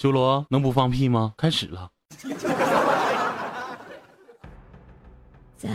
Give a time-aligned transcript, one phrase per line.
[0.00, 1.34] 修罗能不放屁吗？
[1.36, 1.90] 开始了。
[5.58, 5.68] 在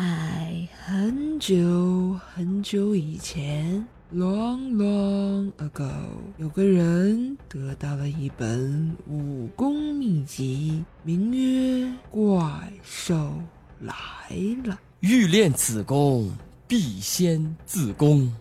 [0.82, 5.92] 很久很久以前，long long ago，
[6.38, 13.34] 有个人得到了一本武功秘籍，名曰《怪兽
[13.82, 13.92] 来
[14.64, 14.74] 了》。
[15.02, 16.32] 欲练此功，
[16.66, 18.34] 必先自宫。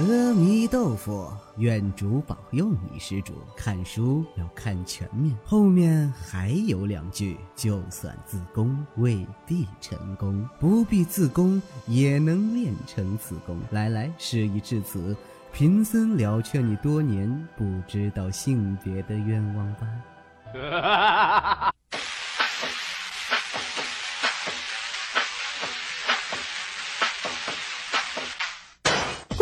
[0.00, 3.34] 阿弥豆腐，愿主保佑你，施主。
[3.54, 13.58] 看书要看全面，后面还有两句：就算自宫，未必成功；不必自宫，也能练成此功。
[13.70, 15.14] 来来，事已至此，
[15.52, 19.86] 贫僧了却你多年不知道性别的愿望吧。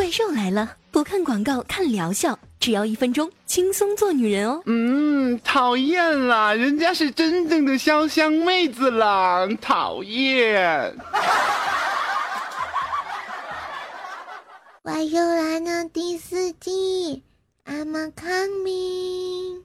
[0.09, 0.77] 怪兽来了！
[0.91, 4.63] 不看广告，看疗效，只要一分钟，轻松做女人哦。
[4.65, 10.97] 嗯，讨厌啦，人家是真正的潇湘妹子啦，讨厌。
[14.81, 17.23] 怪兽来了第四季
[17.67, 19.61] ，I'm coming。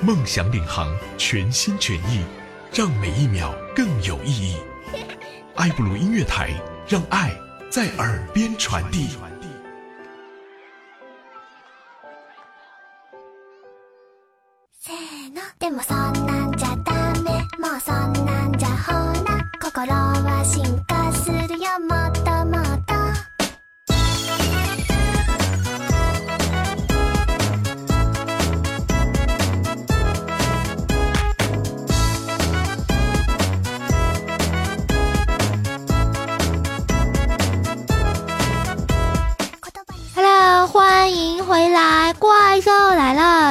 [0.00, 2.24] 梦想领航，全心全意，
[2.74, 4.56] 让每一秒更有意义。
[5.54, 6.50] 爱布鲁音乐台，
[6.88, 7.32] 让爱。
[7.72, 9.08] 在耳边传递。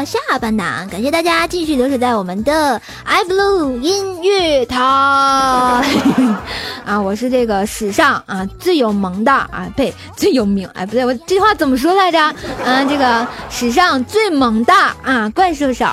[0.06, 4.78] 下半档，感谢大家继续留守在我们的 iBlue 音乐台
[6.86, 7.00] 啊！
[7.00, 12.20] 我是这个史上啊最有萌的啊，呸，最有名哎，不对，我这句话怎么说来着？
[12.20, 15.86] 啊，这个史上最萌的啊怪兽手。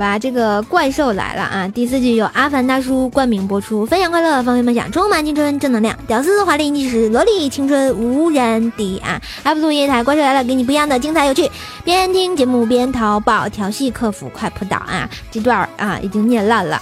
[0.00, 1.68] 好吧，这个怪兽来了啊！
[1.68, 9.20] 第四季由阿凡大叔冠名播出，分享快乐，方便分享，充满青春正能量，屌丝华丽逆时，萝莉青春无人敌啊！
[9.44, 11.46] 还不错，夜台怪兽来了，给你不一样的精彩有趣，
[11.84, 15.06] 边听节目边淘宝调戏客服快扑倒啊！
[15.30, 16.80] 这段啊已经念烂了。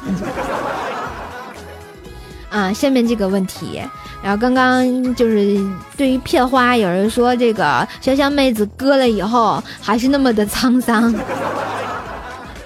[2.51, 3.83] 啊，下面这个问题，
[4.23, 4.87] 然后刚刚
[5.17, 5.61] 就是
[5.97, 11.13] 对于片花，有人说这个潇湘妹子割了以后还是那么的沧桑。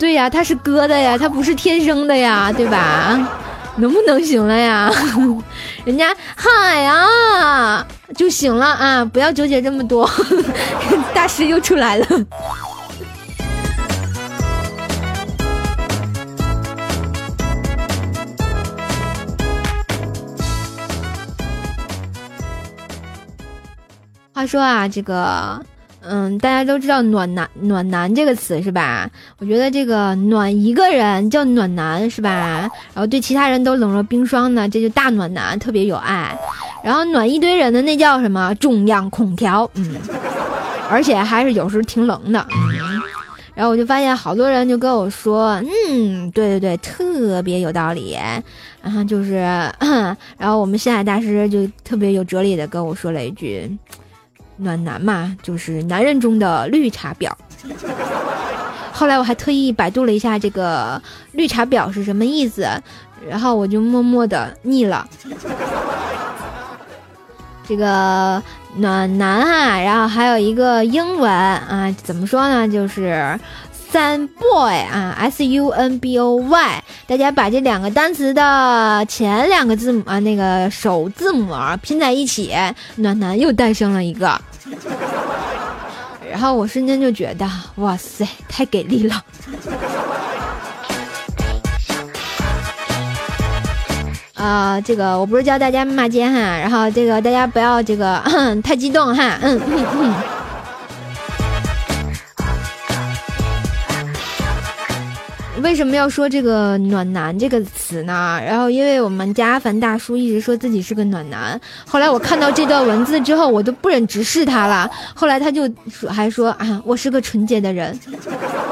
[0.03, 3.17] 对呀，他是割的呀，他不是天生的呀，对吧？
[3.77, 4.91] 能不能行了呀？
[5.87, 7.87] 人家嗨啊
[8.17, 10.11] 就行了啊，不要纠结这么多。
[11.15, 12.07] 大师又出来了。
[24.34, 25.65] 话说啊，这个。
[26.05, 29.09] 嗯，大家都知道“暖男”“暖男”这个词是吧？
[29.39, 32.31] 我觉得这个暖一个人叫暖男是吧？
[32.93, 36.37] 然后对其他人都冷若冰霜呢，这就大暖男，特别有爱。
[36.83, 39.71] 然后暖一堆人的那叫什么中央空调？
[39.75, 39.95] 嗯，
[40.91, 42.45] 而且还是有时候挺冷的。
[43.55, 48.17] 然后我就发现好多人就跟我说，嗯，对对对，特别有道理。
[48.83, 49.34] 然后就是，
[50.37, 53.71] 然后我们星海大师就特别有哲理的跟我说了一句。
[54.62, 57.31] 暖男嘛，就是男人中的绿茶婊。
[58.93, 61.00] 后来我还特意百度了一下这个
[61.33, 62.69] 绿茶婊是什么意思，
[63.28, 65.09] 然后我就默默的腻了。
[67.67, 68.43] 这个
[68.77, 72.69] 暖男哈，然后还有一个英文啊，怎么说呢？
[72.69, 73.39] 就是。
[73.93, 82.55] 三 boy 啊，S U N B O Y，大家把这两个单词的前两个字母啊，那个首字母拼在一起，
[82.97, 84.41] 暖男又诞生了一个。
[86.31, 89.22] 然后我瞬间就觉得，哇塞，太给力了！
[94.34, 98.22] 啊，这个我不是教大家骂街哈，然后这个大家不要这个
[98.65, 100.15] 太激动哈，嗯嗯嗯。
[105.62, 108.41] 为什么要说这个“暖男”这个词呢？
[108.44, 111.59] 然后，因为我们家阿凡大叔一直说自己是个暖男。
[111.86, 114.91] 后来我看到这段文字之后，我都不忍直视他了。
[115.14, 117.98] 后来他就说，还说啊，我是个纯洁的人。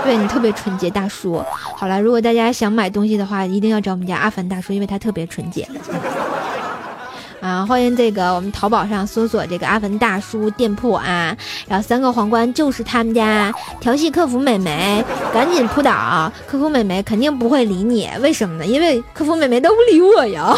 [0.03, 1.43] 对你特别纯洁，大叔。
[1.53, 5.67] 好了，如果大家想买东西的话，一定要找我们家阿凡大叔，因为他特别纯洁。
[7.41, 11.35] 啊，欢迎这个我们淘宝上搜索这个阿凡大叔店铺啊，
[11.67, 13.51] 然后三个皇冠就是他们家
[13.81, 15.03] 调戏客服美眉，
[15.33, 18.67] 赶紧扑倒，客服美眉肯定不会理你，为什么呢？
[18.67, 20.55] 因为客服美眉都不理我呀。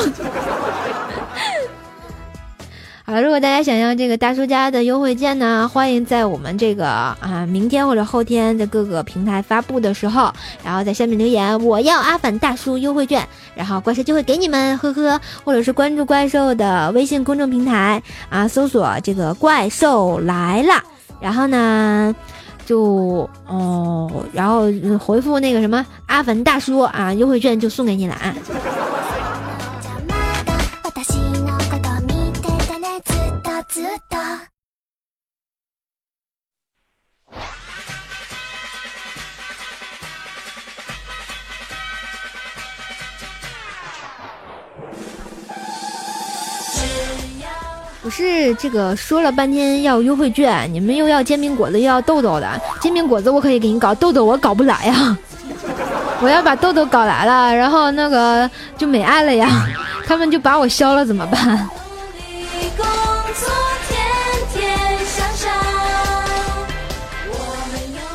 [3.13, 10.33] 好了，如果大家想要这个大叔家的优惠券呢，欢迎在我们这个啊明天或者后天的各个平台发布的时候，
[10.65, 20.83] 然后在下面留言我要阿凡大叔优惠券，然后怪兽就会给你们，呵呵，或者是关注怪兽的微信公众平台啊，搜索这个怪兽来了，
[21.21, 22.17] 然后呢
[22.65, 24.63] 就哦，然后
[24.99, 28.35] 回复那个什么阿凡大叔啊，优惠券就送给你了啊。
[48.63, 52.49] 这个说了半天要优惠券，你们又要煎饼果子又要豆豆的，
[52.81, 55.19] 煎饼果子我可以给你搞，豆豆我搞不来呀。
[56.23, 58.49] 我要把豆豆搞来了，然后那个
[58.79, 59.67] 就没爱了呀，
[60.07, 61.69] 他们就把我削了怎么办？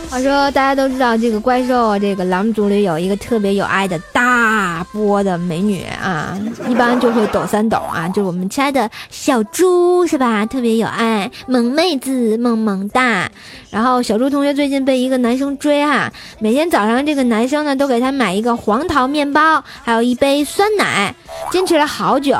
[0.10, 4.37] 话说大家都知道，这个怪兽，这个狼族里有一个特别有爱的大
[4.86, 6.38] 波的美女啊，
[6.68, 10.46] 一般就会抖三抖啊，就是我们亲爱的小猪是吧？
[10.46, 13.30] 特别有爱，萌妹子，萌萌哒。
[13.70, 21.14] 然后小猪同学最近被一个男生追哈，每天早上这个男生呢都给他买一个黄桃面包，还有一杯酸奶，
[21.52, 22.38] 坚持了好久。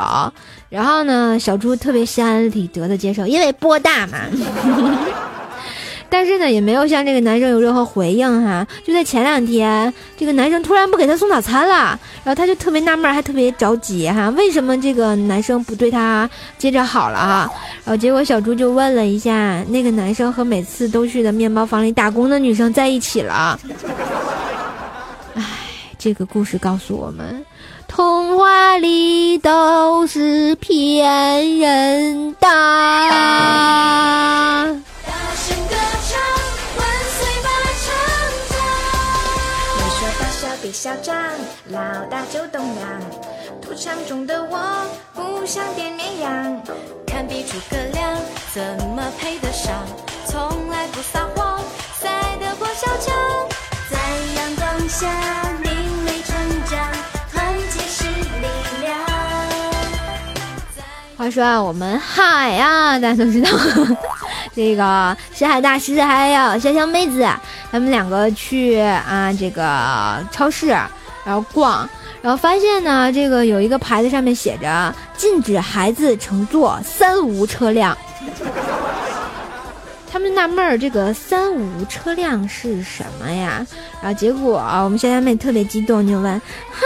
[0.68, 4.18] 然后呢，小猪特别心安理得的接受，因为波大嘛。
[6.10, 8.66] 但是呢，也没有向这个男生有任何回应哈。
[8.84, 17.50] 就在前两天，这个男生突然不给他送早餐了，然后他就特别纳闷，还特别着急哈，为什么这个男生不对他接着好了啊？
[17.84, 23.58] 然后结果小猪就问了一下，那个男生和每次都去的面包房里打工的女生在一起了。
[25.34, 25.42] 唉，
[25.98, 27.44] 这个故事告诉我们，
[27.86, 32.48] 童话里都是骗人的。
[40.88, 41.14] 小张，
[41.66, 41.78] 老
[42.10, 42.88] 大就栋梁，
[43.60, 46.62] 土场中的我不想变绵羊，
[47.06, 48.16] 堪比诸葛亮
[48.54, 48.62] 怎
[48.96, 49.70] 么配得上？
[50.24, 51.60] 从来不撒谎，
[52.00, 52.08] 赛
[52.40, 53.14] 得过小强，
[53.90, 53.98] 在
[54.40, 55.06] 阳光下
[55.62, 55.70] 明
[56.06, 56.80] 媚成长，
[57.34, 58.46] 团结是力
[58.80, 58.98] 量。
[61.18, 63.50] 话说啊，我们海啊，大家都知道，
[64.58, 67.24] 这个石海大师还有香香妹子，
[67.70, 70.66] 他们两个去啊这个超市，
[71.24, 71.88] 然后逛，
[72.20, 77.96] 然后发现呢，这个有一个牌子上面写着禁止孩子乘坐三无车辆。
[80.10, 83.64] 他们纳闷儿，这个三无车辆是什么呀？
[84.02, 86.82] 然后结果，我们香香妹特别激动，就问海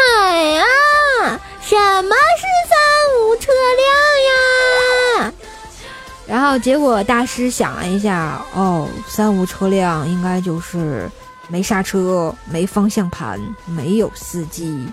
[0.58, 2.76] 啊，什么是三
[3.16, 3.86] 无车辆
[4.28, 4.41] 呀？
[6.32, 11.06] 然后结果大师想了一下，哦，三无车辆应该就是
[11.49, 14.88] 没刹车、没方向盘、没有司机。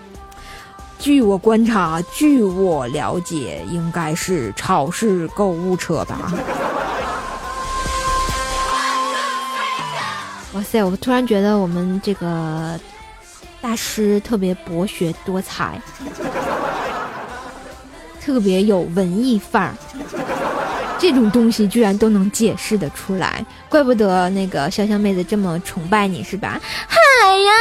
[0.99, 6.33] 据我观察，据我了解，应该是超市购物车吧。
[10.51, 10.83] 哇塞！
[10.83, 12.77] 我突然觉得我们这个
[13.61, 15.81] 大师特别博学多才，
[18.19, 19.73] 特别有文艺范儿。
[20.99, 26.59] 这种东西居然都能解释得出来，怪不得那个潇湘妹子这么崇拜你，是吧？
[26.87, 26.97] 嗨
[27.37, 27.51] 呀！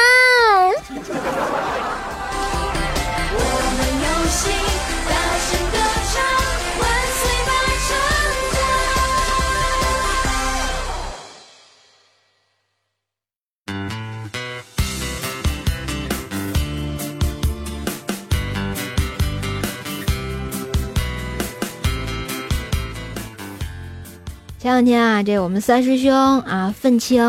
[24.68, 27.24] 前两天啊，这我们三师兄啊，愤青，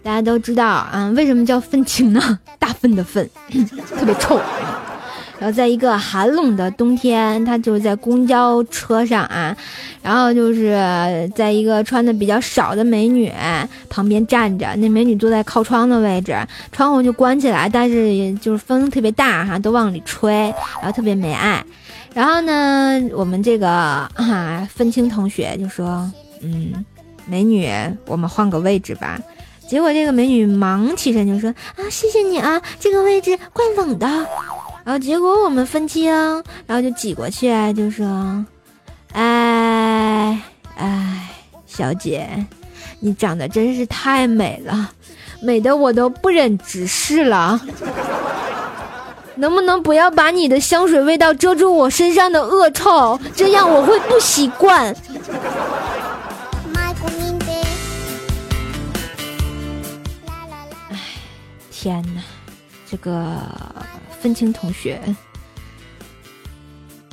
[0.00, 2.38] 大家都知道啊，为什么叫愤青呢？
[2.56, 3.28] 大粪的粪，
[3.98, 4.40] 特别臭。
[5.40, 9.56] 然后在一个寒冷的冬天，他就是在公交车上啊，
[10.04, 13.28] 然后就是在一个穿的比较少的美女
[13.90, 16.36] 旁边站着，那美女坐在靠窗的位置，
[16.70, 20.32] 窗户就关起来，但是就是风特别大哈，都往里吹，
[20.76, 21.60] 然后特别没爱。
[22.14, 26.08] 然后呢，我们这个啊，愤青同学就说。
[26.44, 26.84] 嗯，
[27.26, 27.66] 美女，
[28.06, 29.18] 我们换个位置吧。
[29.66, 34.06] 结果这个美女忙起身就说：“啊，谢谢你啊，这个位置怪冷的。”
[34.84, 36.12] 然后结果我们分清，
[36.66, 38.44] 然后就挤过去就说
[39.12, 40.38] ：“哎
[40.76, 41.30] 哎
[41.66, 42.28] 小姐，
[43.00, 44.90] 你长得真是太美了，
[45.40, 47.58] 美的我都不忍直视了。
[49.36, 53.18] 能不能不要把你的香水味道遮住我身上的恶臭？
[53.34, 54.94] 这样我会不习惯。
[61.84, 62.22] 天哪，
[62.90, 63.38] 这个
[64.18, 64.98] 愤青同学，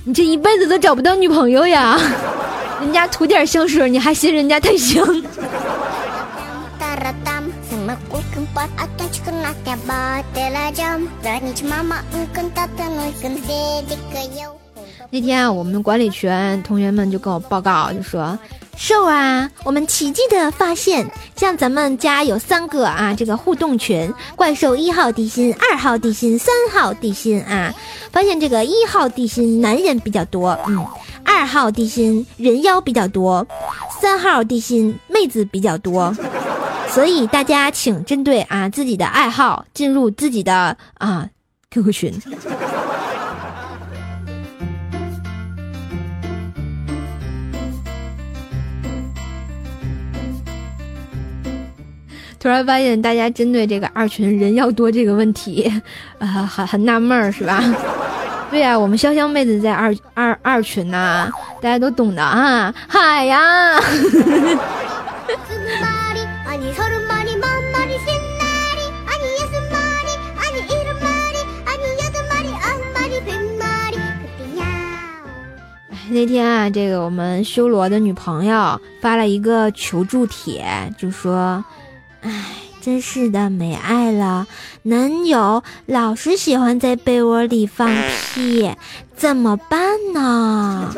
[0.06, 2.00] 你这一辈子都找不到女朋友呀！
[2.80, 5.06] 人家涂点香水，你还嫌人家太香？
[15.13, 16.32] 那天啊，我们管理群
[16.63, 18.39] 同学们就跟我报告，就说
[18.77, 27.74] ：“瘦啊，我们奇迹的发现，像咱们家有三个啊，这个互动群，怪兽一号地心、二号地心、三号地心啊，
[28.13, 30.86] 发现这个一号地心男人比较多，嗯，
[31.25, 33.46] 二号地心人妖比较多，
[34.00, 36.15] 三号地心妹子比较多。”
[36.88, 41.27] 所以大家请针对啊自己的爱好进入自己的啊
[41.70, 42.13] QQ 群。
[52.41, 55.71] 突然发现大家针对这个二群人要多这个问题，
[56.17, 57.63] 啊，很很纳闷儿是吧？
[58.50, 61.29] 对呀，我们潇湘妹子在二二二群呐，
[61.62, 63.79] 大家都懂的啊，嗨呀！
[76.13, 80.65] 那天啊，这个我们修罗的女朋友发了一个求助帖，
[80.98, 81.63] 就说
[82.22, 82.46] ：“哎，
[82.82, 84.48] 真是的，没爱了，
[84.84, 87.90] 男友老是喜欢在被窝里放
[88.34, 88.72] 屁，
[89.16, 89.80] 怎么办
[90.13, 90.94] 呢？”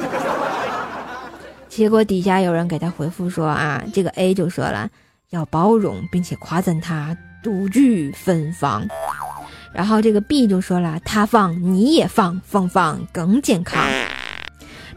[1.69, 4.89] 结果底下有人给他回复说：“啊，这个 A 就说了，
[5.31, 8.87] 要包容，并且夸赞他独具芬芳。”
[9.73, 13.83] 然后这个 B 就说了：“他放你也放，放放更健康。”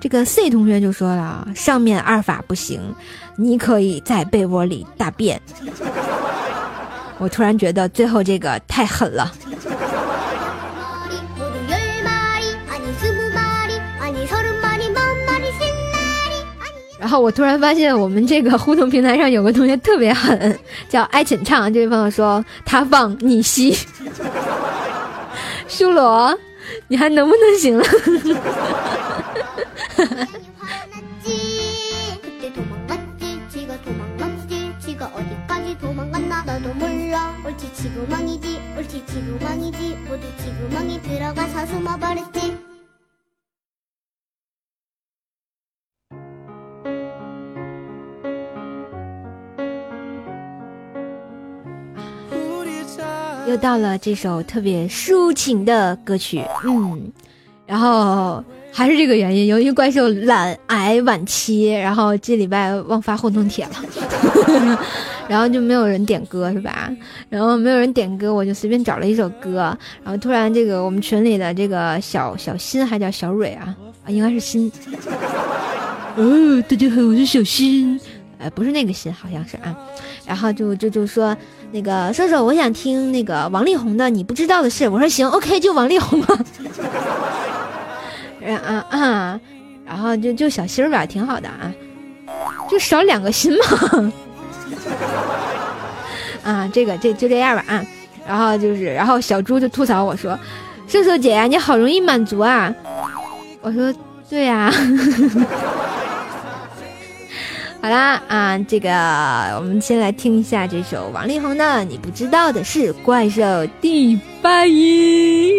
[0.01, 2.81] 这个 C 同学就说了：“上面二法不行，
[3.37, 5.41] 你可以在被窝里大便。
[7.19, 9.33] ”我突然觉得最后这个太狠了。
[16.99, 21.73] 然后我突然发现我们这个互动平台上有个同学特别狠，叫爱浅唱。
[21.73, 23.77] 这位朋友说他放你吸，
[25.69, 26.37] 修罗，
[26.89, 27.85] 你还能不能行了？
[53.47, 57.13] 又到了这首特别抒情的歌曲，嗯，
[57.67, 58.43] 然后。
[58.73, 63.71] 还是这个原因，由于怪兽懒癌晚期，然后这礼拜忘发互动帖了，
[65.27, 66.93] 然后就没有人点歌是吧？
[67.31, 74.71] 然后没有人点歌，我就随便找了一首歌，然后突然这个我们群里的这个小小新还叫小蕊啊啊，应该是新。
[76.17, 77.99] 哦，大家好，我是小新，
[78.37, 79.75] 呃，不是那个新，好像是啊，
[80.27, 81.35] 然后就就就说
[81.73, 86.39] 那个瘦瘦，我想听那个王力宏的《你不知道的事》，我说行，OK，就王力宏吧
[88.55, 88.85] 啊。
[88.91, 89.41] 啊啊，
[89.87, 91.73] 然后就就小心吧，挺好的啊，
[92.69, 93.59] 就少两个心嘛。
[96.43, 97.85] 啊，这个这就这样吧啊。
[98.27, 100.37] 然后就是，然后小猪就吐槽我说
[100.89, 102.75] ：“瘦瘦姐呀，你好容易满足啊。”
[103.63, 103.95] 我说
[104.29, 104.73] ：“对呀。
[107.81, 108.91] ”好啦啊，这个
[109.57, 113.43] 我们先来听一下这首王力宏的《你不知道的是怪兽》
[113.81, 115.53] 第八音。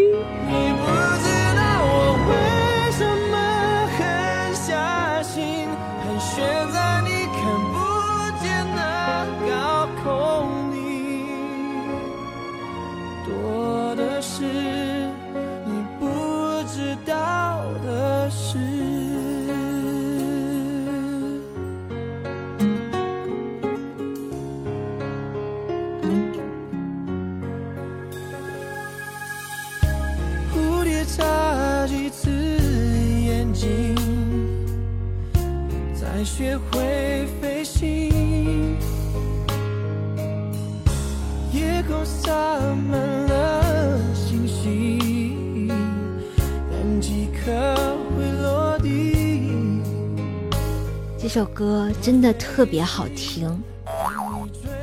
[51.37, 53.47] 首歌真的特别好听，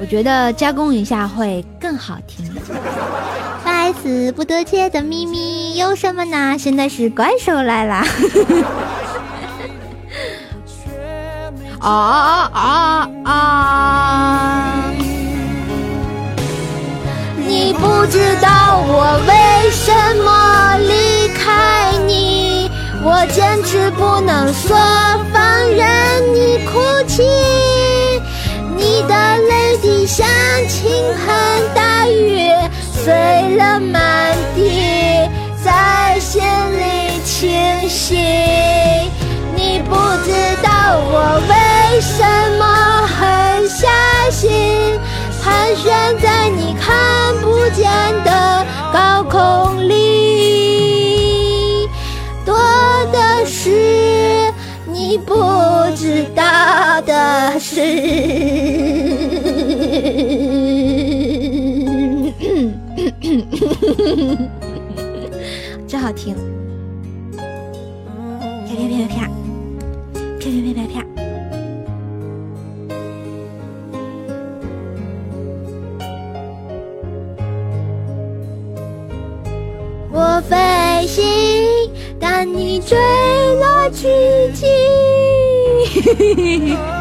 [0.00, 2.48] 我觉得加工一下会更好听。
[3.64, 6.56] 百思不得解的秘密有什么呢？
[6.56, 8.06] 现在是怪兽来啦！
[11.82, 14.74] 啊啊啊啊！
[17.36, 19.20] 你不知道我
[46.20, 47.84] 在你看不见
[48.24, 51.88] 的高空里，
[52.44, 52.56] 多
[53.12, 54.50] 的是
[54.86, 55.34] 你不
[55.96, 57.80] 知道的事。
[65.86, 66.34] 真好听，
[80.40, 81.24] 飞行，
[82.20, 82.96] 但你坠
[83.56, 84.66] 落之际。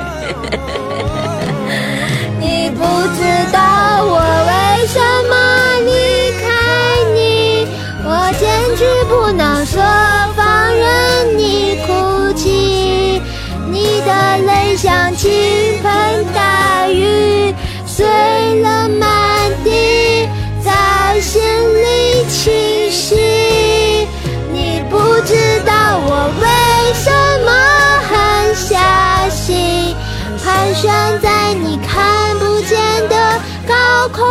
[34.13, 34.23] 空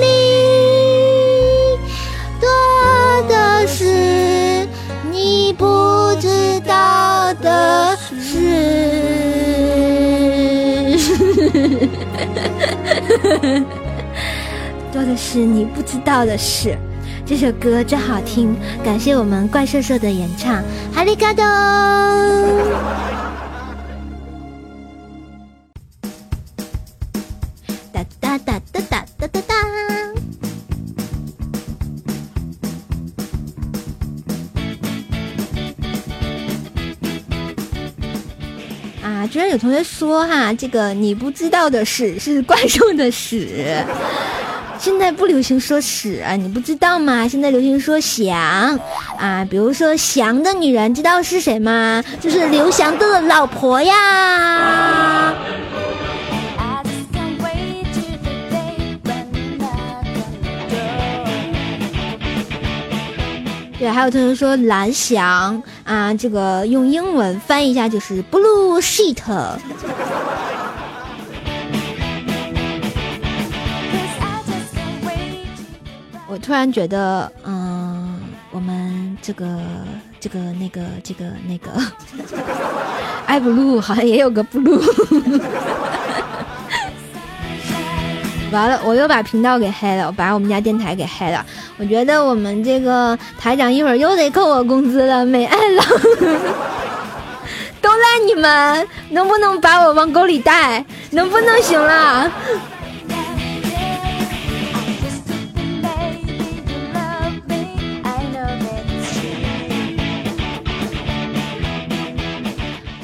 [0.00, 0.04] 里，
[2.40, 2.48] 多
[3.28, 4.64] 的是
[5.10, 8.38] 你不知道的事。
[14.92, 16.78] 多的是你不知道的事。
[17.26, 18.54] 这首歌真好听，
[18.84, 20.62] 感谢我们怪兽兽的演唱，
[20.94, 21.42] 哈利嘎多。
[39.64, 43.82] 同学说哈，这个你不知道的屎是怪兽的屎。
[44.78, 47.26] 现在不流行说屎啊，你不知道吗？
[47.26, 48.78] 现在流行说翔
[49.18, 52.04] 啊，比如说翔的女人，知道是谁吗？
[52.20, 55.34] 就是刘翔的老婆呀。
[63.78, 69.22] 对，还有同学说蓝翔啊，这个用英文翻译一下就是 blue sheet。
[76.26, 78.18] 我突然觉得，嗯，
[78.50, 79.60] 我们这个、
[80.18, 81.70] 这个、那个、这个、那个，
[83.26, 84.82] 爱 blue 好像也有个 blue。
[88.54, 91.44] 完了，我又把频道给黑了，我把我们家电台给黑了。
[91.76, 95.82] 我觉得我们这个台长一会儿又得扣我工资了，没爱了，
[97.82, 98.88] 都赖你们！
[99.10, 100.84] 能不能把我往沟里带？
[101.10, 102.30] 能不能行了？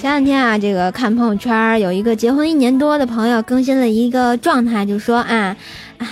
[0.01, 5.55] 前两天啊，这个看朋友圈，有一个结婚一年多的朋友更新了一个状态，就说啊，
[5.99, 6.07] 哎，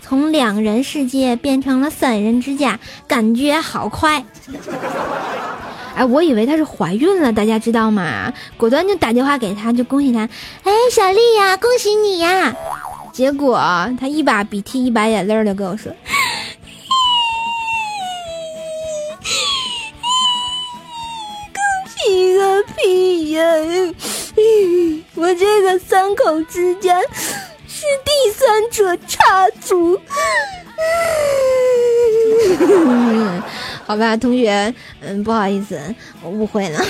[0.00, 4.24] 从两人世界变成了三人之家，感觉好快。
[5.96, 8.32] 哎，我以为她是怀孕了，大家知道吗？
[8.56, 10.20] 果断就打电话给她，就恭喜她。
[10.62, 12.54] 哎，小丽呀，恭喜你呀！
[13.12, 13.58] 结果
[13.98, 15.90] 她一把鼻涕一把眼泪的跟我说。
[22.16, 23.42] 一个屁呀！
[25.14, 26.98] 我这个三口之家
[27.68, 30.00] 是第三者插足。
[33.86, 35.78] 好吧，同学，嗯，不好意思，
[36.22, 36.80] 我误会了。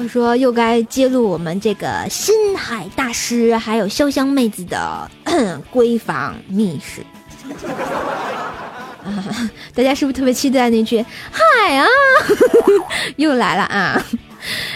[0.00, 5.10] 我说又该揭露我们这个心海大师还有潇湘妹子的
[5.74, 7.02] 闺房秘史。
[9.04, 9.24] 啊，
[9.74, 11.84] 大家是不是特别期待那句“海啊”
[13.16, 14.00] 又来了啊？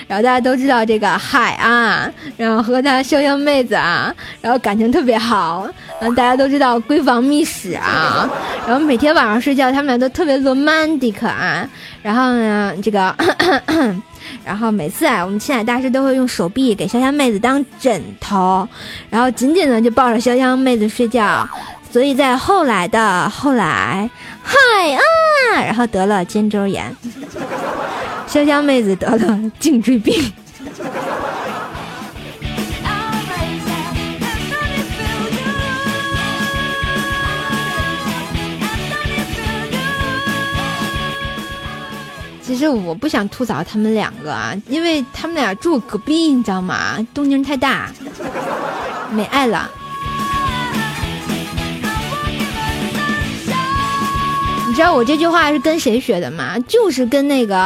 [0.08, 5.68] 然后大家都知道这个海啊，然后和他潇湘妹子啊，然后感情特别好。
[6.00, 8.28] 然后大家都知道闺房秘史啊，
[8.66, 11.68] 然后每天晚上睡觉，他们俩都特别 romantic 啊。
[12.02, 13.14] 然后呢，这个，
[14.44, 18.66] 然后每次啊，我们青海大师都会用手臂给潇湘妹子当枕头，
[19.10, 21.48] 然后紧紧的就抱着潇湘妹子睡觉。
[21.90, 24.08] 所以在后来的后来，
[24.42, 24.56] 嗨
[24.94, 26.96] 啊，然后得了肩周炎，
[28.26, 30.32] 潇湘妹子得了颈椎病。
[42.52, 46.98] 其实我不想吐槽他们两个啊，因为他们俩住隔壁，你知道吗？
[47.14, 47.90] 动静太大，
[49.10, 49.70] 没爱了。
[54.68, 56.58] 你知道我这句话是跟谁学的吗？
[56.68, 57.56] 就是跟那个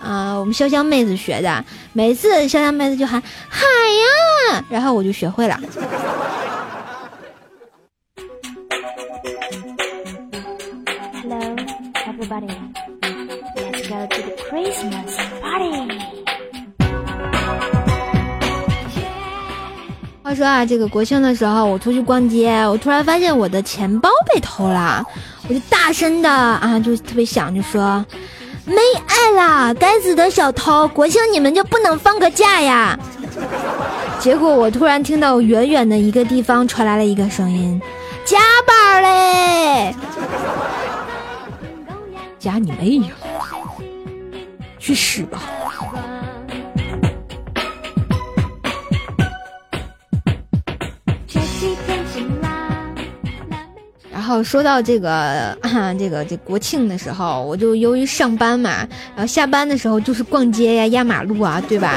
[0.00, 1.64] 呃，我们潇湘妹子学的。
[1.92, 3.66] 每次潇湘妹子就喊海
[4.52, 5.58] 呀，然后我就学会了。
[11.20, 11.56] Hello,
[12.06, 12.48] everybody.
[13.94, 15.88] Let's go to the Christmas party.
[20.22, 25.04] 话说啊，这个国庆的时候，我出去逛街，我突然发现我的钱包被偷了，
[25.48, 28.04] 我就大声的啊，就特别响，就说
[28.64, 28.74] 没
[29.06, 30.88] 爱啦，该死的小偷！
[30.88, 32.98] 国庆你们就不能放个假呀？
[34.18, 37.80] 结果我突然听到远远的一个地方传来了一个声音：
[38.24, 39.94] 加班嘞！
[42.40, 43.14] 加你妹呀！
[44.84, 45.53] 去死吧！
[54.42, 58.70] 说到这个啊，这个这国庆的时候，我就由于上班嘛，
[59.14, 61.92] 然后下班的时候就是逛街呀、压马路啊，对吧？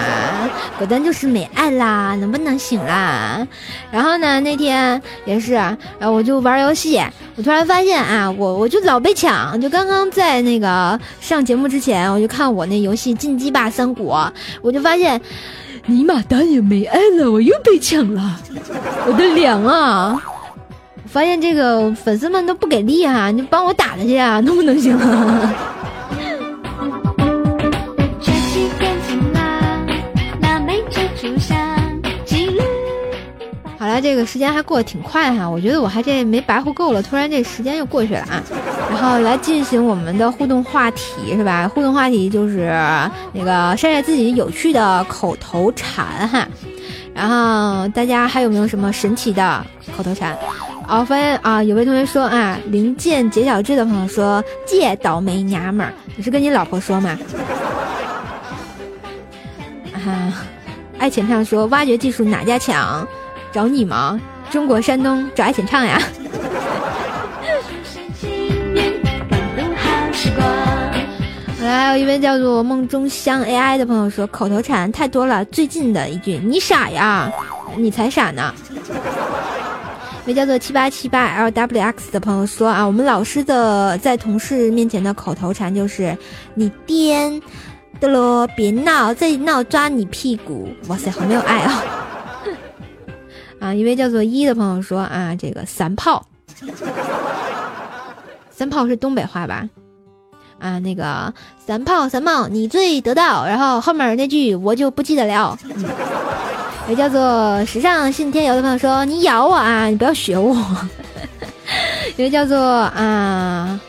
[0.77, 3.45] 果断就是没爱啦，能不能行啦？
[3.91, 7.01] 然后呢，那天也是，然后我就玩游戏，
[7.35, 15.19] 我突然发现啊，我我就老被抢，就刚刚在那个上节目之前，我就看我那游戏《进击吧三国》，我就发现，
[15.85, 18.39] 尼玛蛋也没爱了，我又被抢了，
[19.07, 20.21] 我的脸啊！
[21.17, 25.51] 发现这个粉丝们都不给力啊，你帮我打他去啊，能不能行啊？
[33.79, 38.43] 好了，这个时间还过得挺快哈，我觉得我还这没白活够了，突然这时间又过去了啊。
[38.91, 41.67] 然后来进行我们的互动话题是吧？
[41.67, 42.71] 互动话题就是
[43.33, 46.47] 那个晒晒自己有趣的口头禅哈。
[47.15, 50.37] 然后大家还有没有什么神奇的口头禅？
[50.87, 57.17] 哦，发现啊，有位同学说啊，零件解小智的朋友说借倒霉娘们儿，你是跟你老婆说吗？
[59.93, 60.33] 啊，
[60.97, 63.05] 爱浅唱说挖掘技术哪家强？
[63.51, 64.17] 找你吗？
[64.49, 66.01] 中国山东找爱浅唱呀。
[71.61, 77.29] 来，有一位叫做梦中香 AI 的朋友说口头禅太多了，最近的一句你傻呀，
[77.75, 78.53] 你才傻呢。
[80.27, 86.17] 一位叫做七八七八 LWX 的朋友说啊，我们老师的在同事面前的口头禅就是
[86.53, 87.41] 你颠
[88.01, 90.67] 的喽，别闹，再闹抓你屁股。
[90.89, 91.83] 哇塞，好没有爱啊！
[93.61, 96.27] 啊，一位叫做一的朋友说啊，这个三炮，
[98.51, 99.65] 三炮是东北话吧？
[100.59, 101.33] 啊，那个
[101.65, 105.57] 三炮三炮你最得道，然后后面那句我就不记得了。
[105.63, 105.85] 嗯
[106.89, 110.55] 也叫做时尚信天游的朋友说：“你咬我啊，你不要学我。
[112.15, 113.79] ”一位叫做啊，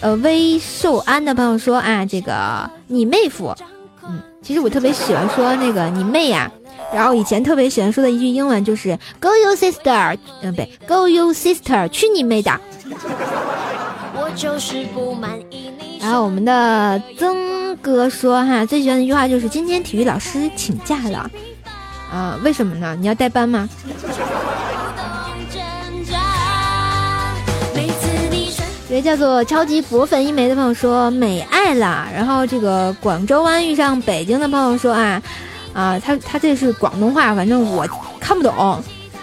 [0.00, 3.54] 呃微寿安的朋友说：“啊，这个你妹夫。”
[4.04, 6.50] 嗯，其实我特别喜欢说那个你妹呀。
[6.92, 12.50] 然后以前特别喜欢说的一句英文就是 “Go your sister”，嗯，不对，“Go your sister”，去你妹的。
[16.00, 21.30] 然后我们的曾哥说：“哈，最喜欢的一句话就是今天体育老师请假了。”
[22.14, 22.94] 啊，为什么呢？
[23.00, 23.68] 你要代班吗？
[28.88, 35.20] 一位叫做超级博粉一枚的朋友说美爱啦，然后这个广州湾遇上北京的朋友说啊
[35.72, 37.84] 啊，他他这是广东话，反正我
[38.20, 38.80] 看不懂。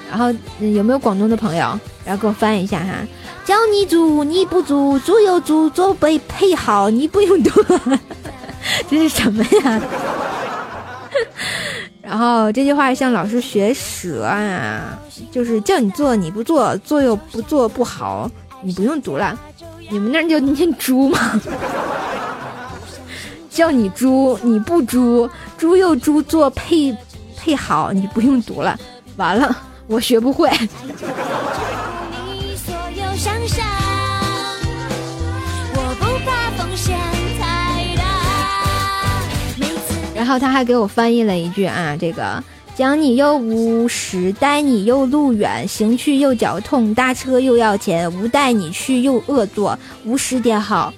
[0.09, 0.25] 然后
[0.59, 1.79] 有没有广东的朋友？
[2.03, 2.91] 然后给我翻译一下哈。
[3.45, 7.63] 教你煮你不煮，煮有煮，做被配好，你不用多。
[8.91, 9.81] 这是什么呀？
[12.11, 14.99] 然后这句话向老师学舌啊，
[15.31, 18.29] 就是叫你做你不做，做又不做不好，
[18.61, 19.39] 你不用读了。
[19.89, 21.41] 你们那儿就念猪吗？
[23.49, 26.93] 叫你猪你不猪，猪又猪做配
[27.37, 28.77] 配好，你不用读了。
[29.15, 30.49] 完了，我学不会。
[40.31, 42.41] 后他还给我翻译了一句啊，这个
[42.73, 50.93] 讲你又无实，带你又路远，行去又脚痛，搭车又要钱，无带你去又恶作，无时点好。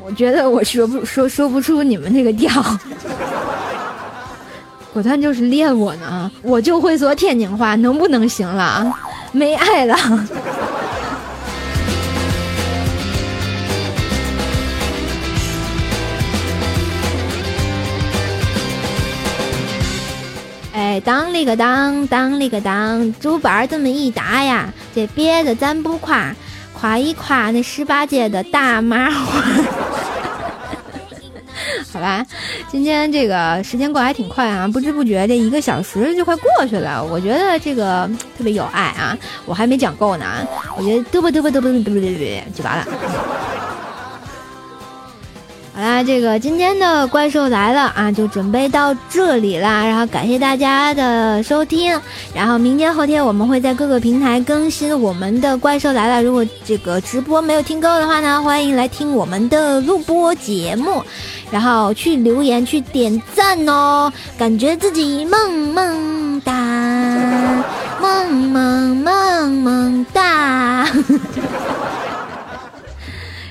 [0.00, 2.48] 我觉得我说不 说说不出你们那个调，
[4.94, 9.00] 果断就是练我呢，我就会说天津话，能不能行了啊？
[9.32, 9.96] 没爱了。
[21.00, 26.34] 当里个当，当里个当，竹板儿这么一打呀，这别的咱不夸，
[26.72, 29.42] 夸一夸那十八届的大麻花。
[31.92, 32.26] 好吧，
[32.68, 37.02] 今天这个时间过还挺快啊，不知不觉这一个小时就快过去了。
[37.04, 40.26] 我觉得这个特别有爱啊，我还没讲够呢，
[40.76, 42.86] 我觉得嘚啵嘚啵嘚啵嘚啵嘚啵就完了。
[45.76, 49.84] 好啦，这个今天的怪兽来了啊，就准备到这里啦。
[49.84, 52.00] 然后感谢大家的收听，
[52.32, 56.22] 然后明天后天我们会在各个平台更新我们的怪兽来了。
[56.22, 61.02] 如果这个直播没有听够的话呢，欢迎来听我们的录播节目，
[61.50, 66.52] 然后去留言去点赞哦，感觉自己萌萌哒，
[68.00, 70.86] 萌萌萌萌哒。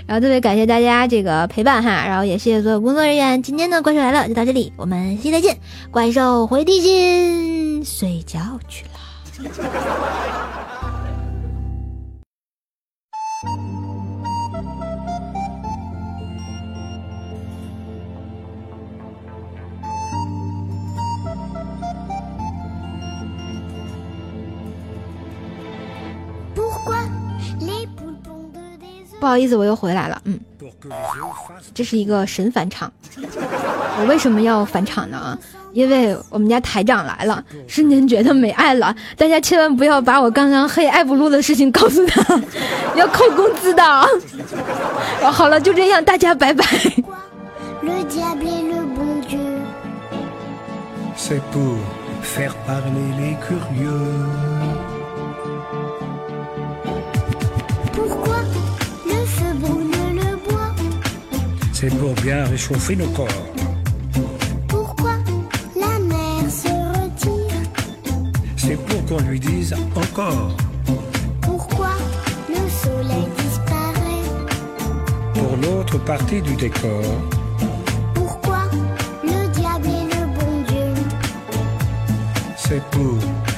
[0.06, 3.42] 然后特别感谢大家这个陪伴哈，然后也谢谢所有工作人员。
[3.42, 5.58] 今天的怪兽来了就到这里，我们下期再见。
[5.92, 8.92] 怪兽回地心睡觉去了。
[29.24, 30.22] 不好意思，我又回来了。
[30.26, 30.38] 嗯，
[31.74, 32.92] 这是一个神返场。
[33.98, 35.18] 我为什么要返场呢？
[35.18, 35.40] 啊
[35.72, 38.94] 因为我们家台长来了，瞬间觉得没爱了。
[39.18, 42.22] 大家千万不要把我刚刚黑爱不露的事情告诉他，
[42.96, 43.82] 要扣工资的。
[45.32, 46.66] 好了，就这样，大家拜拜。
[61.86, 63.28] C'est pour bien réchauffer nos corps.
[64.70, 65.16] Pourquoi
[65.78, 67.60] la mer se retire?
[68.56, 70.56] C'est pour qu'on lui dise encore.
[71.42, 71.90] Pourquoi
[72.48, 74.24] le soleil disparaît?
[75.34, 77.04] Pour l'autre partie du décor.
[78.14, 78.60] Pourquoi
[79.22, 81.04] le diable est le bon Dieu?
[82.56, 83.18] C'est pour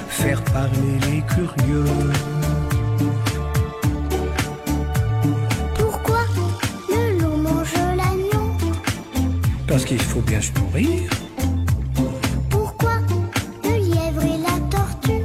[0.09, 1.85] faire parler les curieux.
[9.74, 11.08] Parce qu'il faut bien se nourrir.
[12.48, 12.94] Pourquoi
[13.64, 15.24] le lièvre et la tortue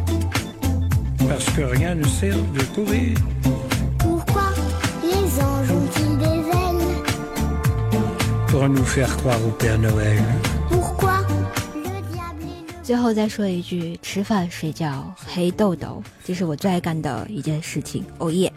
[1.27, 3.17] Parce que rien ne sert de courir.
[3.97, 4.49] Pourquoi
[5.03, 6.87] les anges ont-ils des ailes
[8.47, 10.21] Pour nous faire croire au Père Noël.
[10.69, 11.17] Pourquoi
[11.73, 18.05] le diable est le 最后再说一句：吃饭、睡觉、黑豆豆，这是我最爱干的一件事情。
[18.19, 18.53] 哦耶！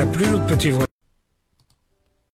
[0.00, 0.89] t'a plu, notre petit voisin